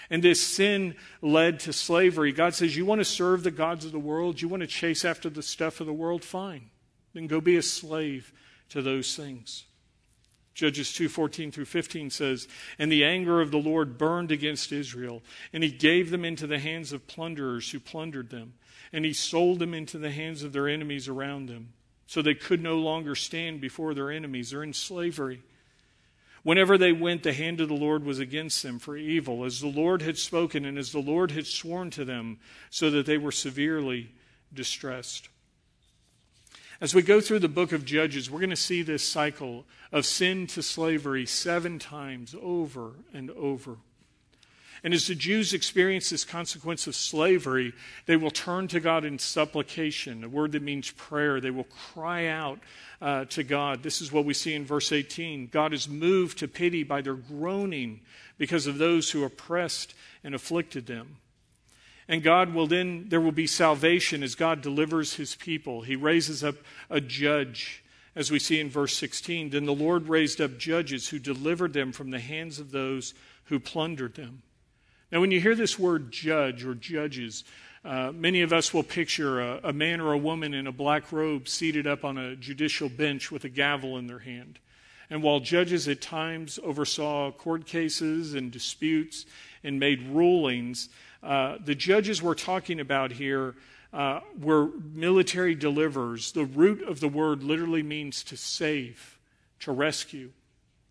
[0.09, 2.31] And this sin led to slavery.
[2.31, 4.41] God says, You want to serve the gods of the world?
[4.41, 6.23] You want to chase after the stuff of the world?
[6.23, 6.69] Fine.
[7.13, 8.31] Then go be a slave
[8.69, 9.65] to those things.
[10.57, 12.47] Judges 2:14 through 15 says,
[12.79, 15.21] "And the anger of the Lord burned against Israel,
[15.53, 18.55] and he gave them into the hands of plunderers who plundered them,
[18.91, 21.73] and he sold them into the hands of their enemies around them,
[22.07, 24.49] so they could no longer stand before their enemies.
[24.49, 25.43] They're in slavery."
[26.43, 29.67] Whenever they went, the hand of the Lord was against them for evil, as the
[29.67, 33.31] Lord had spoken and as the Lord had sworn to them, so that they were
[33.31, 34.11] severely
[34.53, 35.29] distressed.
[36.79, 40.05] As we go through the book of Judges, we're going to see this cycle of
[40.05, 43.77] sin to slavery seven times over and over.
[44.83, 47.73] And as the Jews experience this consequence of slavery,
[48.05, 51.41] they will turn to God in supplication, a word that means prayer.
[51.41, 52.59] They will cry out
[53.01, 53.83] uh, to God.
[53.83, 55.47] This is what we see in verse 18.
[55.47, 58.01] God is moved to pity by their groaning
[58.37, 61.17] because of those who oppressed and afflicted them.
[62.07, 65.81] And God will then, there will be salvation as God delivers his people.
[65.81, 66.55] He raises up
[66.89, 67.83] a judge,
[68.15, 69.49] as we see in verse 16.
[69.49, 73.13] Then the Lord raised up judges who delivered them from the hands of those
[73.45, 74.41] who plundered them.
[75.09, 77.45] Now, when you hear this word judge or judges,
[77.85, 81.13] uh, many of us will picture a, a, man or a woman in a black
[81.13, 84.59] robe seated up on a judicial bench with a gavel in their hand.
[85.09, 89.25] And while judges at times oversaw court cases and disputes
[89.63, 90.89] and made rulings,
[91.23, 93.55] uh, the judges we're talking about here
[93.93, 96.33] uh, were military deliverers.
[96.33, 99.17] The root of the word literally means to save,
[99.61, 100.31] to rescue.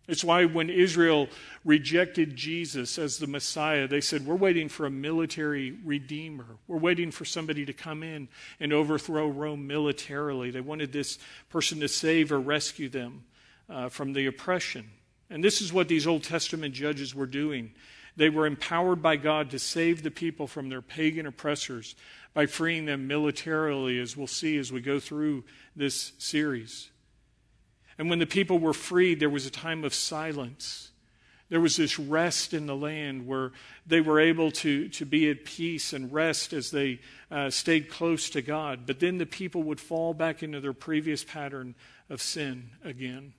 [0.07, 1.27] It's why when Israel
[1.65, 6.45] rejected Jesus as the Messiah, they said, We're waiting for a military redeemer.
[6.67, 10.49] We're waiting for somebody to come in and overthrow Rome militarily.
[10.49, 13.25] They wanted this person to save or rescue them
[13.69, 14.89] uh, from the oppression.
[15.29, 17.71] And this is what these Old Testament judges were doing.
[18.15, 21.95] They were empowered by God to save the people from their pagan oppressors
[22.33, 25.43] by freeing them militarily, as we'll see as we go through
[25.75, 26.89] this series.
[27.97, 30.91] And when the people were freed, there was a time of silence.
[31.49, 33.51] There was this rest in the land where
[33.85, 36.99] they were able to, to be at peace and rest as they
[37.31, 38.81] uh, stayed close to God.
[38.85, 41.75] But then the people would fall back into their previous pattern
[42.09, 43.33] of sin again.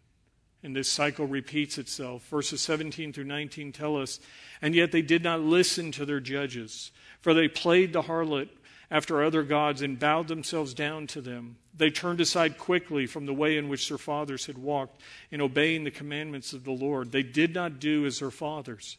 [0.63, 2.27] And this cycle repeats itself.
[2.29, 4.19] Verses 17 through 19 tell us,
[4.61, 6.91] And yet they did not listen to their judges,
[7.21, 8.49] for they played the harlot
[8.91, 11.57] after other gods and bowed themselves down to them.
[11.77, 15.85] They turned aside quickly from the way in which their fathers had walked in obeying
[15.85, 17.13] the commandments of the Lord.
[17.13, 18.97] They did not do as their fathers.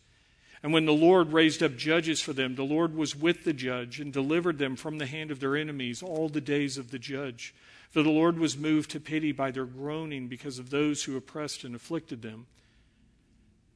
[0.62, 4.00] And when the Lord raised up judges for them, the Lord was with the judge
[4.00, 7.54] and delivered them from the hand of their enemies all the days of the judge.
[7.90, 11.64] For the Lord was moved to pity by their groaning because of those who oppressed
[11.64, 12.46] and afflicted them.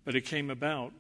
[0.05, 0.91] But it came about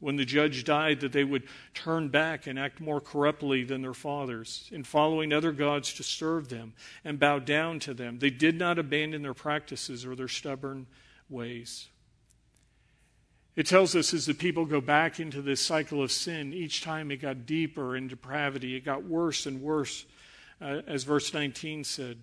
[0.00, 3.94] when the judge died that they would turn back and act more corruptly than their
[3.94, 8.18] fathers, in following other gods to serve them and bow down to them.
[8.18, 10.86] They did not abandon their practices or their stubborn
[11.28, 11.88] ways.
[13.56, 17.10] It tells us as the people go back into this cycle of sin, each time
[17.10, 18.74] it got deeper in depravity.
[18.74, 20.06] It got worse and worse,
[20.60, 22.18] uh, as verse 19 said.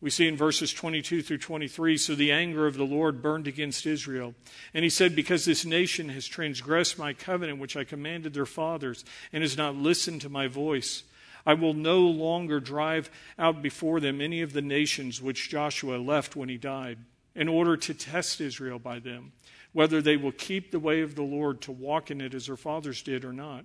[0.00, 3.86] We see in verses 22 through 23 So the anger of the Lord burned against
[3.86, 4.34] Israel.
[4.74, 9.04] And he said, Because this nation has transgressed my covenant which I commanded their fathers,
[9.32, 11.04] and has not listened to my voice,
[11.46, 16.36] I will no longer drive out before them any of the nations which Joshua left
[16.36, 16.98] when he died,
[17.34, 19.32] in order to test Israel by them,
[19.72, 22.56] whether they will keep the way of the Lord to walk in it as their
[22.56, 23.64] fathers did or not.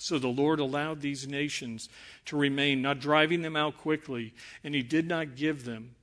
[0.00, 1.90] So the Lord allowed these nations
[2.24, 4.32] to remain, not driving them out quickly,
[4.64, 5.94] and he did not give them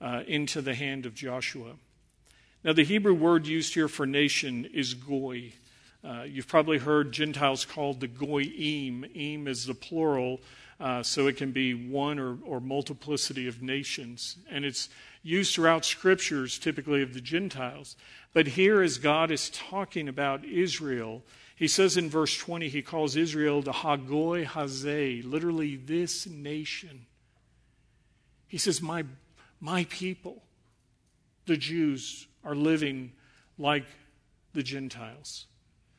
[0.00, 1.72] uh, into the hand of Joshua.
[2.62, 5.52] Now, the Hebrew word used here for nation is goy.
[6.04, 9.04] Uh, you've probably heard Gentiles called the goyim.
[9.14, 10.40] Im is the plural,
[10.78, 14.36] uh, so it can be one or, or multiplicity of nations.
[14.48, 14.88] And it's
[15.24, 17.96] used throughout scriptures, typically of the Gentiles.
[18.32, 21.22] But here, as God is talking about Israel,
[21.60, 27.04] he says in verse 20, he calls Israel the Hagoy Hazeh, literally this nation.
[28.48, 29.04] He says, My,
[29.60, 30.42] my people,
[31.44, 33.12] the Jews, are living
[33.58, 33.84] like
[34.54, 35.48] the Gentiles.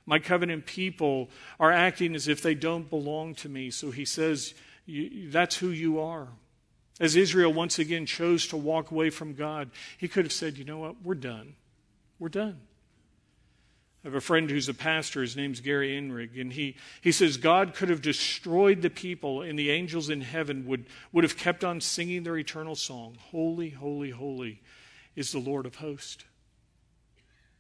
[0.08, 3.70] My covenant people are acting as if they don't belong to me.
[3.70, 4.56] So he says,
[4.88, 6.30] That's who you are.
[7.00, 9.70] As Israel once again chose to walk away from God,
[10.00, 11.04] he could have said, You know what?
[11.04, 11.54] We're done.
[12.18, 12.62] We're done.
[14.04, 15.22] I have a friend who's a pastor.
[15.22, 16.40] His name's Gary Inrig.
[16.40, 20.66] And he, he says God could have destroyed the people, and the angels in heaven
[20.66, 24.62] would, would have kept on singing their eternal song Holy, holy, holy
[25.16, 26.24] is the Lord of hosts.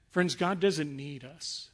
[0.09, 1.69] Friends, God doesn't need us.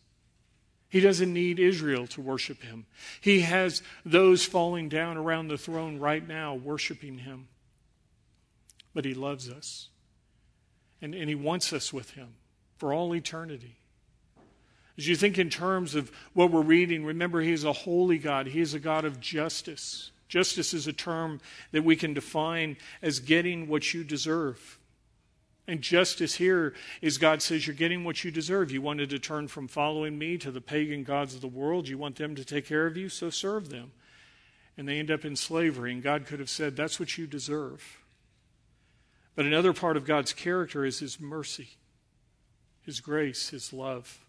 [0.90, 2.86] He doesn't need Israel to worship him.
[3.20, 7.48] He has those falling down around the throne right now worshiping him.
[8.94, 9.90] But he loves us.
[11.02, 12.36] And, and he wants us with him
[12.78, 13.77] for all eternity.
[14.98, 18.48] As you think in terms of what we're reading, remember he is a holy God,
[18.48, 20.12] he is a God of justice.
[20.28, 21.40] Justice is a term
[21.72, 24.80] that we can define as getting what you deserve.
[25.68, 28.72] And justice here is God says, You're getting what you deserve.
[28.72, 31.88] You wanted to turn from following me to the pagan gods of the world.
[31.88, 33.92] You want them to take care of you, so serve them.
[34.78, 35.92] And they end up in slavery.
[35.92, 38.00] And God could have said, That's what you deserve.
[39.36, 41.78] But another part of God's character is His mercy,
[42.82, 44.26] His grace, His love.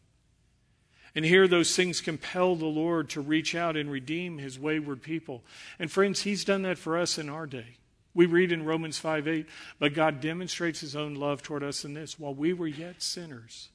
[1.19, 5.43] And here, those things compel the Lord to reach out and redeem His wayward people.
[5.77, 7.79] And friends, He's done that for us in our day.
[8.15, 9.47] We read in Romans 5 8,
[9.81, 13.71] but God demonstrates his own love toward us in this while we were yet sinners,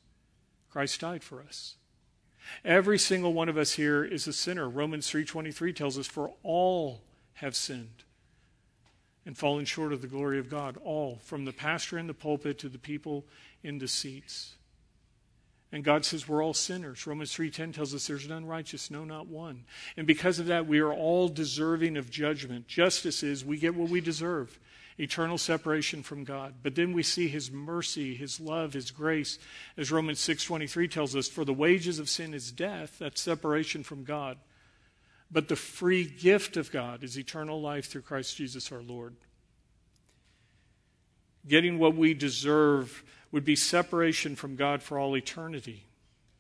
[0.70, 1.76] Christ died for us.
[2.64, 4.70] Every single one of us here is a sinner.
[4.70, 7.02] Romans 3:23 tells us for all
[7.34, 8.06] have sinned
[9.26, 12.58] and fallen short of the glory of God, all from the pastor in the pulpit
[12.60, 13.28] to the people
[13.62, 14.56] in the seats.
[15.74, 17.08] And God says we're all sinners.
[17.08, 19.66] Romans 3:10 tells us there's none righteous, no not one.
[19.98, 22.68] And because of that we are all deserving of judgment.
[22.68, 24.60] Justice is we get what we deserve.
[25.00, 26.54] Eternal separation from God.
[26.62, 29.40] But then we see his mercy, his love, his grace.
[29.76, 34.04] As Romans 6:23 tells us, for the wages of sin is death, that's separation from
[34.04, 34.38] God.
[35.32, 39.16] But the free gift of God is eternal life through Christ Jesus our Lord.
[41.48, 45.84] Getting what we deserve would be separation from God for all eternity.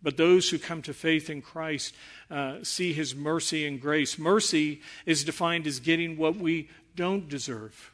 [0.03, 1.95] But those who come to faith in Christ
[2.29, 4.19] uh, see his mercy and grace.
[4.19, 7.91] Mercy is defined as getting what we don't deserve.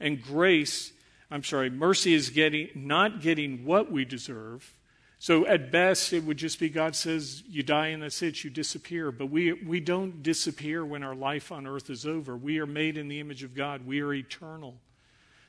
[0.00, 0.92] And grace,
[1.30, 4.74] I'm sorry, mercy is getting not getting what we deserve.
[5.20, 8.50] So at best it would just be God says you die and that's it, you
[8.50, 9.12] disappear.
[9.12, 12.36] But we we don't disappear when our life on earth is over.
[12.36, 13.86] We are made in the image of God.
[13.86, 14.76] We are eternal.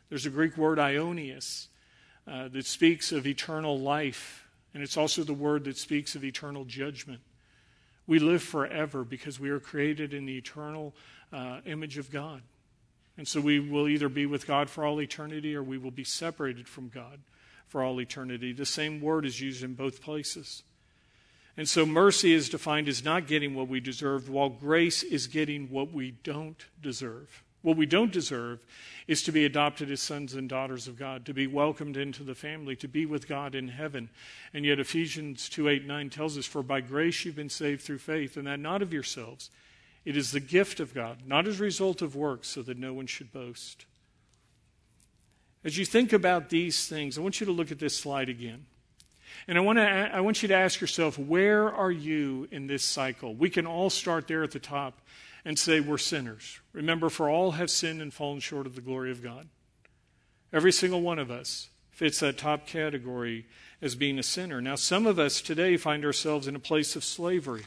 [0.09, 1.67] There's a Greek word aionios
[2.29, 6.63] uh, that speaks of eternal life, and it's also the word that speaks of eternal
[6.63, 7.21] judgment.
[8.05, 10.93] We live forever because we are created in the eternal
[11.31, 12.41] uh, image of God.
[13.17, 16.03] And so we will either be with God for all eternity or we will be
[16.03, 17.19] separated from God
[17.67, 18.53] for all eternity.
[18.53, 20.63] The same word is used in both places.
[21.57, 25.69] And so mercy is defined as not getting what we deserve, while grace is getting
[25.69, 27.43] what we don't deserve.
[27.61, 28.65] What we don't deserve
[29.07, 32.35] is to be adopted as sons and daughters of God, to be welcomed into the
[32.35, 34.09] family, to be with God in heaven.
[34.53, 37.97] And yet Ephesians 2 8 9 tells us, For by grace you've been saved through
[37.97, 39.49] faith, and that not of yourselves.
[40.05, 42.93] It is the gift of God, not as a result of works, so that no
[42.93, 43.85] one should boast.
[45.63, 48.65] As you think about these things, I want you to look at this slide again.
[49.47, 52.83] And I want, to, I want you to ask yourself, where are you in this
[52.83, 53.35] cycle?
[53.35, 54.99] We can all start there at the top
[55.45, 56.59] and say we're sinners.
[56.73, 59.47] Remember, for all have sinned and fallen short of the glory of God.
[60.51, 63.45] Every single one of us fits that top category
[63.81, 64.61] as being a sinner.
[64.61, 67.65] Now, some of us today find ourselves in a place of slavery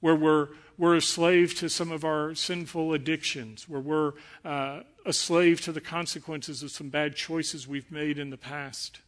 [0.00, 0.48] where we're,
[0.78, 4.12] we're a slave to some of our sinful addictions, where we're
[4.44, 9.00] uh, a slave to the consequences of some bad choices we've made in the past.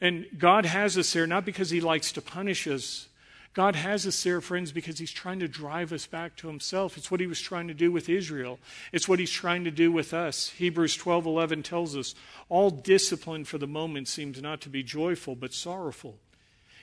[0.00, 3.08] And God has us there not because He likes to punish us,
[3.56, 6.98] God has us there, friends, because He's trying to drive us back to Himself.
[6.98, 8.58] It's what He was trying to do with Israel.
[8.92, 10.50] It's what He's trying to do with us.
[10.50, 12.14] Hebrews 12 11 tells us
[12.50, 16.18] all discipline for the moment seems not to be joyful, but sorrowful.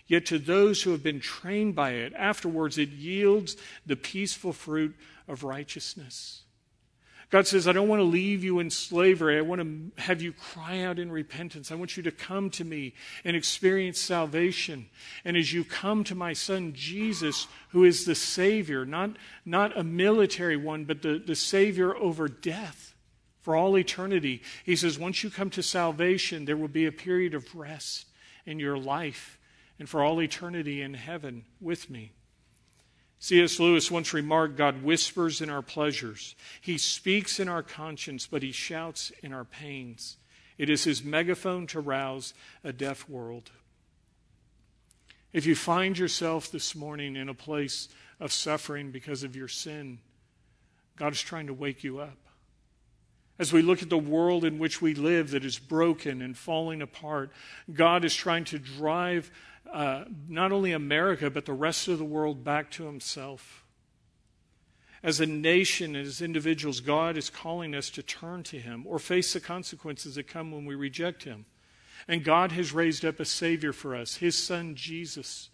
[0.07, 3.55] Yet to those who have been trained by it, afterwards it yields
[3.85, 4.95] the peaceful fruit
[5.27, 6.41] of righteousness.
[7.33, 9.39] God says, I don't want to leave you in slavery.
[9.39, 11.71] I want to have you cry out in repentance.
[11.71, 12.93] I want you to come to me
[13.25, 14.85] and experience salvation.
[15.25, 19.83] And as you come to my son Jesus, who is the Savior, not, not a
[19.83, 22.93] military one, but the, the Savior over death
[23.41, 27.33] for all eternity, he says, once you come to salvation, there will be a period
[27.33, 28.05] of rest
[28.45, 29.39] in your life
[29.79, 32.11] and for all eternity in heaven with me.
[33.23, 33.57] C.S.
[33.57, 36.35] Lewis once remarked God whispers in our pleasures.
[36.59, 40.17] He speaks in our conscience, but he shouts in our pains.
[40.57, 42.33] It is his megaphone to rouse
[42.65, 43.51] a deaf world.
[45.31, 47.87] If you find yourself this morning in a place
[48.19, 49.99] of suffering because of your sin,
[50.97, 52.17] God is trying to wake you up.
[53.39, 56.81] As we look at the world in which we live that is broken and falling
[56.81, 57.31] apart,
[57.73, 59.31] God is trying to drive
[59.71, 63.63] uh, not only America, but the rest of the world back to Himself.
[65.01, 69.33] As a nation, as individuals, God is calling us to turn to Him or face
[69.33, 71.45] the consequences that come when we reject Him.
[72.07, 75.49] And God has raised up a Savior for us, His Son Jesus,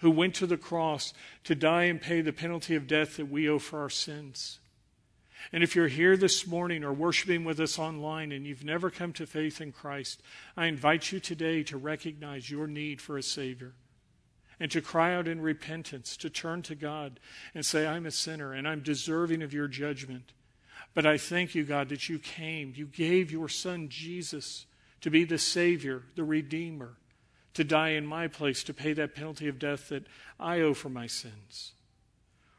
[0.00, 1.12] who went to the cross
[1.44, 4.60] to die and pay the penalty of death that we owe for our sins.
[5.52, 9.12] And if you're here this morning or worshiping with us online and you've never come
[9.14, 10.22] to faith in Christ,
[10.56, 13.72] I invite you today to recognize your need for a Savior
[14.60, 17.20] and to cry out in repentance, to turn to God
[17.54, 20.32] and say, I'm a sinner and I'm deserving of your judgment.
[20.94, 22.72] But I thank you, God, that you came.
[22.76, 24.66] You gave your Son, Jesus,
[25.00, 26.96] to be the Savior, the Redeemer,
[27.54, 30.06] to die in my place, to pay that penalty of death that
[30.38, 31.72] I owe for my sins.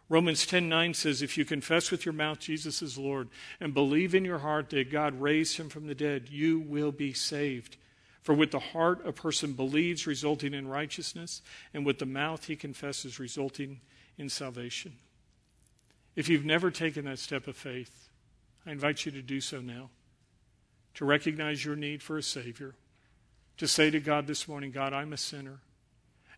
[0.10, 3.30] Romans 10:9 says if you confess with your mouth Jesus is Lord
[3.60, 7.14] and believe in your heart that God raised him from the dead, you will be
[7.14, 7.78] saved.
[8.24, 11.44] For with the heart a person believes resulting in righteousness
[11.76, 13.82] and with the mouth he confesses resulting
[14.18, 14.98] in salvation.
[16.16, 18.10] If you've never taken that step of faith,
[18.66, 19.92] I invite you to do so now.
[20.96, 22.74] To recognize your need for a savior,
[23.58, 25.60] to say to God this morning, God, I'm a sinner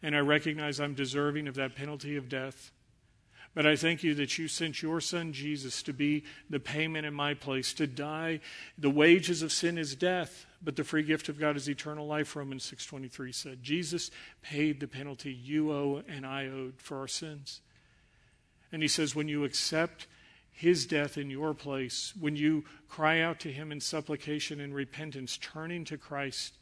[0.04, 2.72] and I recognize I'm deserving of that penalty of death.
[3.54, 7.14] But I thank you that you sent your son Jesus to be the payment in
[7.14, 8.40] my place, to die.
[8.78, 12.36] The wages of sin is death, but the free gift of God is eternal life,
[12.36, 13.62] Romans 6.23 said.
[13.62, 14.10] Jesus
[14.42, 17.60] paid the penalty you owe and I owed for our sins.
[18.72, 20.08] And he says, when you accept
[20.50, 25.38] his death in your place, when you cry out to him in supplication and repentance,
[25.38, 26.54] turning to Christ,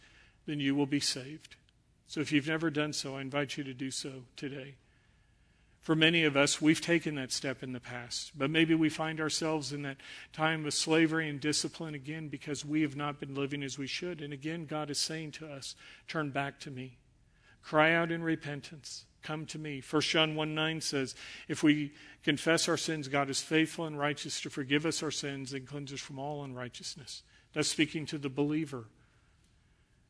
[0.47, 1.55] then you will be saved.
[2.07, 4.78] So if you've never done so, I invite you to do so today.
[5.81, 9.19] For many of us, we've taken that step in the past, but maybe we find
[9.19, 9.97] ourselves in that
[10.33, 14.21] time of slavery and discipline again because we have not been living as we should.
[14.21, 15.75] And again, God is saying to us,
[16.07, 16.97] Turn back to me.
[17.61, 19.05] Cry out in repentance.
[19.21, 19.81] Come to me.
[19.87, 21.15] 1 John 1 9 says,
[21.47, 25.53] If we confess our sins, God is faithful and righteous to forgive us our sins
[25.53, 27.23] and cleanse us from all unrighteousness.
[27.53, 28.85] That's speaking to the believer.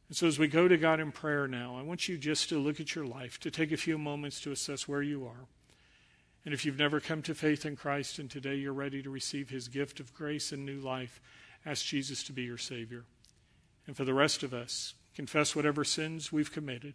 [0.07, 2.59] And so, as we go to God in prayer now, I want you just to
[2.59, 5.47] look at your life, to take a few moments to assess where you are.
[6.45, 9.49] And if you've never come to faith in Christ and today you're ready to receive
[9.49, 11.21] his gift of grace and new life,
[11.65, 13.03] ask Jesus to be your Savior.
[13.85, 16.93] And for the rest of us, confess whatever sins we've committed.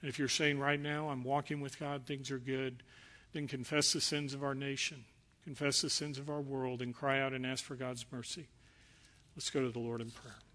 [0.00, 2.82] And if you're saying right now, I'm walking with God, things are good,
[3.32, 5.04] then confess the sins of our nation,
[5.44, 8.48] confess the sins of our world, and cry out and ask for God's mercy.
[9.36, 10.45] Let's go to the Lord in prayer.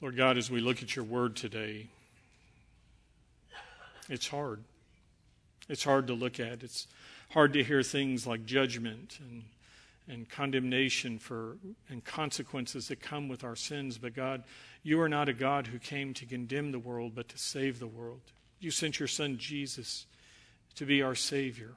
[0.00, 1.88] Lord God, as we look at your word today,
[4.08, 4.62] it's hard.
[5.68, 6.62] It's hard to look at.
[6.62, 6.86] It's
[7.30, 9.42] hard to hear things like judgment and,
[10.08, 11.56] and condemnation for
[11.88, 13.98] and consequences that come with our sins.
[13.98, 14.44] But God,
[14.84, 17.88] you are not a God who came to condemn the world, but to save the
[17.88, 18.20] world.
[18.60, 20.06] You sent your son Jesus
[20.76, 21.72] to be our Savior.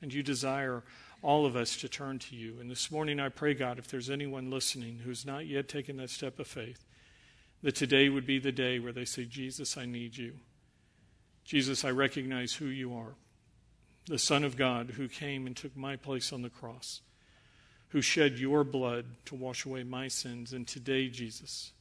[0.00, 0.84] And you desire
[1.22, 2.58] all of us to turn to you.
[2.60, 6.10] And this morning I pray, God, if there's anyone listening who's not yet taken that
[6.10, 6.84] step of faith,
[7.62, 10.34] that today would be the day where they say, Jesus, I need you.
[11.44, 13.14] Jesus, I recognize who you are,
[14.06, 17.00] the Son of God who came and took my place on the cross,
[17.88, 20.52] who shed your blood to wash away my sins.
[20.52, 21.72] And today, Jesus,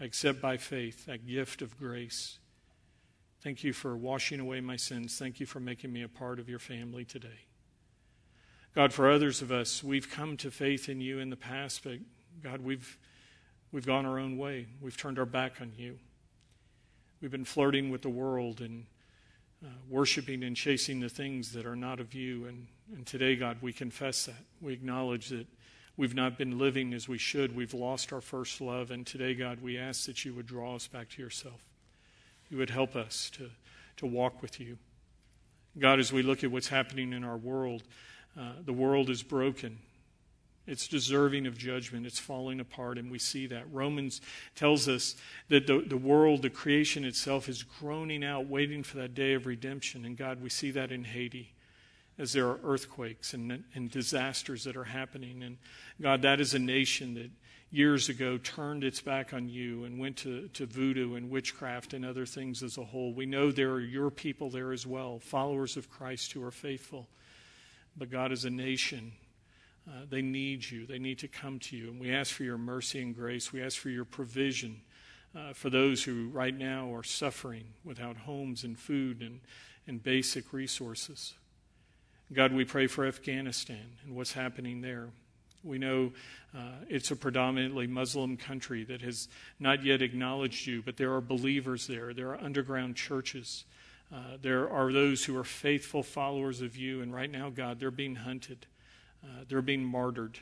[0.00, 2.38] I accept by faith that gift of grace.
[3.42, 5.18] Thank you for washing away my sins.
[5.18, 7.46] Thank you for making me a part of your family today.
[8.74, 11.98] God, for others of us, we've come to faith in you in the past, but
[12.42, 12.98] God, we've,
[13.72, 14.66] we've gone our own way.
[14.80, 15.98] We've turned our back on you.
[17.20, 18.86] We've been flirting with the world and
[19.64, 22.46] uh, worshiping and chasing the things that are not of you.
[22.46, 24.42] And, and today, God, we confess that.
[24.60, 25.46] We acknowledge that
[25.96, 27.54] we've not been living as we should.
[27.54, 28.90] We've lost our first love.
[28.90, 31.62] And today, God, we ask that you would draw us back to yourself.
[32.48, 33.50] You would help us to,
[33.98, 34.78] to walk with you.
[35.78, 37.82] God, as we look at what's happening in our world,
[38.38, 39.78] uh, the world is broken.
[40.70, 42.06] It's deserving of judgment.
[42.06, 43.64] It's falling apart, and we see that.
[43.72, 44.20] Romans
[44.54, 45.16] tells us
[45.48, 49.46] that the, the world, the creation itself, is groaning out, waiting for that day of
[49.46, 50.04] redemption.
[50.04, 51.52] And God, we see that in Haiti
[52.18, 55.42] as there are earthquakes and, and disasters that are happening.
[55.42, 55.56] And
[56.00, 57.30] God, that is a nation that
[57.72, 62.04] years ago turned its back on you and went to, to voodoo and witchcraft and
[62.04, 63.12] other things as a whole.
[63.12, 67.08] We know there are your people there as well, followers of Christ who are faithful.
[67.96, 69.12] But God, as a nation,
[69.90, 70.86] uh, they need you.
[70.86, 71.88] They need to come to you.
[71.88, 73.52] And we ask for your mercy and grace.
[73.52, 74.80] We ask for your provision
[75.36, 79.40] uh, for those who right now are suffering without homes and food and,
[79.86, 81.34] and basic resources.
[82.32, 85.08] God, we pray for Afghanistan and what's happening there.
[85.64, 86.12] We know
[86.56, 89.28] uh, it's a predominantly Muslim country that has
[89.58, 92.14] not yet acknowledged you, but there are believers there.
[92.14, 93.64] There are underground churches.
[94.12, 97.90] Uh, there are those who are faithful followers of you, and right now, God, they're
[97.90, 98.66] being hunted,
[99.24, 100.38] uh, they're being martyred.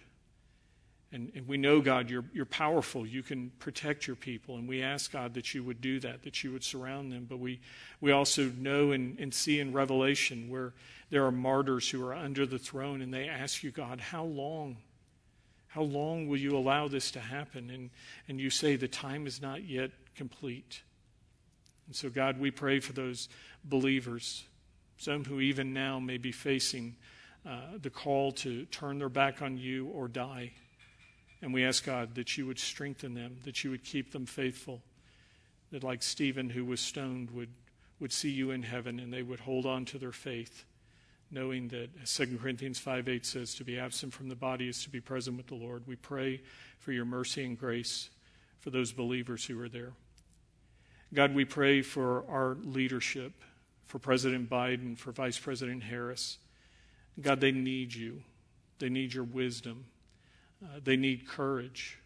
[1.11, 3.07] And, and, we know, God, you're, you're powerful.
[3.07, 4.57] You can protect your people.
[4.57, 7.27] And we ask, God, that you would do that, that you would surround them.
[7.27, 7.61] But we,
[8.03, 10.75] we also know and, and see in Revelation where
[11.09, 14.77] there are martyrs who are under the throne, and they ask you, God, how long?
[15.69, 17.71] How long will you allow this to happen?
[17.71, 17.91] And,
[18.29, 20.83] and you say the time is not yet complete.
[21.87, 23.31] And so, God, we pray for those
[23.65, 24.45] believers,
[24.99, 26.97] some who even now may be facing
[27.47, 30.53] uh, the call to turn their back on you or die.
[31.41, 34.83] And we ask, God, that you would strengthen them, that you would keep them faithful,
[35.71, 37.51] that, like Stephen, who was stoned, would,
[38.01, 40.65] would see you in heaven and they would hold on to their faith,
[41.31, 44.83] knowing that, as 2 Corinthians 5 8 says, to be absent from the body is
[44.83, 45.85] to be present with the Lord.
[45.87, 46.41] We pray
[46.81, 48.11] for your mercy and grace
[48.61, 49.93] for those believers who are there.
[51.15, 53.33] God, we pray for our leadership,
[53.87, 56.39] for President Biden, for Vice President Harris.
[57.21, 58.23] God, they need you.
[58.79, 59.87] They need your wisdom.
[60.63, 61.99] Uh, they need courage.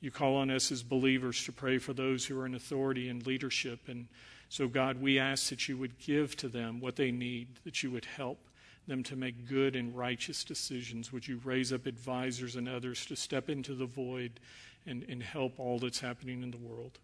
[0.00, 3.26] You call on us as believers to pray for those who are in authority and
[3.26, 3.88] leadership.
[3.88, 4.08] And
[4.48, 7.90] so, God, we ask that you would give to them what they need, that you
[7.90, 8.38] would help
[8.86, 11.12] them to make good and righteous decisions.
[11.12, 14.38] Would you raise up advisors and others to step into the void
[14.86, 16.98] and, and help all that's happening in the world?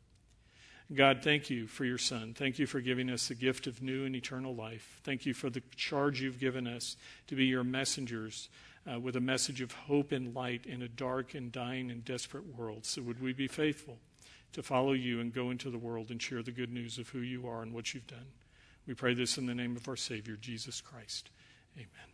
[0.94, 2.34] God, thank you for your Son.
[2.34, 5.00] Thank you for giving us the gift of new and eternal life.
[5.04, 6.96] Thank you for the charge you've given us
[7.28, 8.48] to be your messengers
[8.90, 12.56] uh, with a message of hope and light in a dark and dying and desperate
[12.56, 12.84] world.
[12.84, 13.98] So, would we be faithful
[14.52, 17.20] to follow you and go into the world and share the good news of who
[17.20, 18.26] you are and what you've done?
[18.86, 21.30] We pray this in the name of our Savior, Jesus Christ.
[21.76, 22.11] Amen.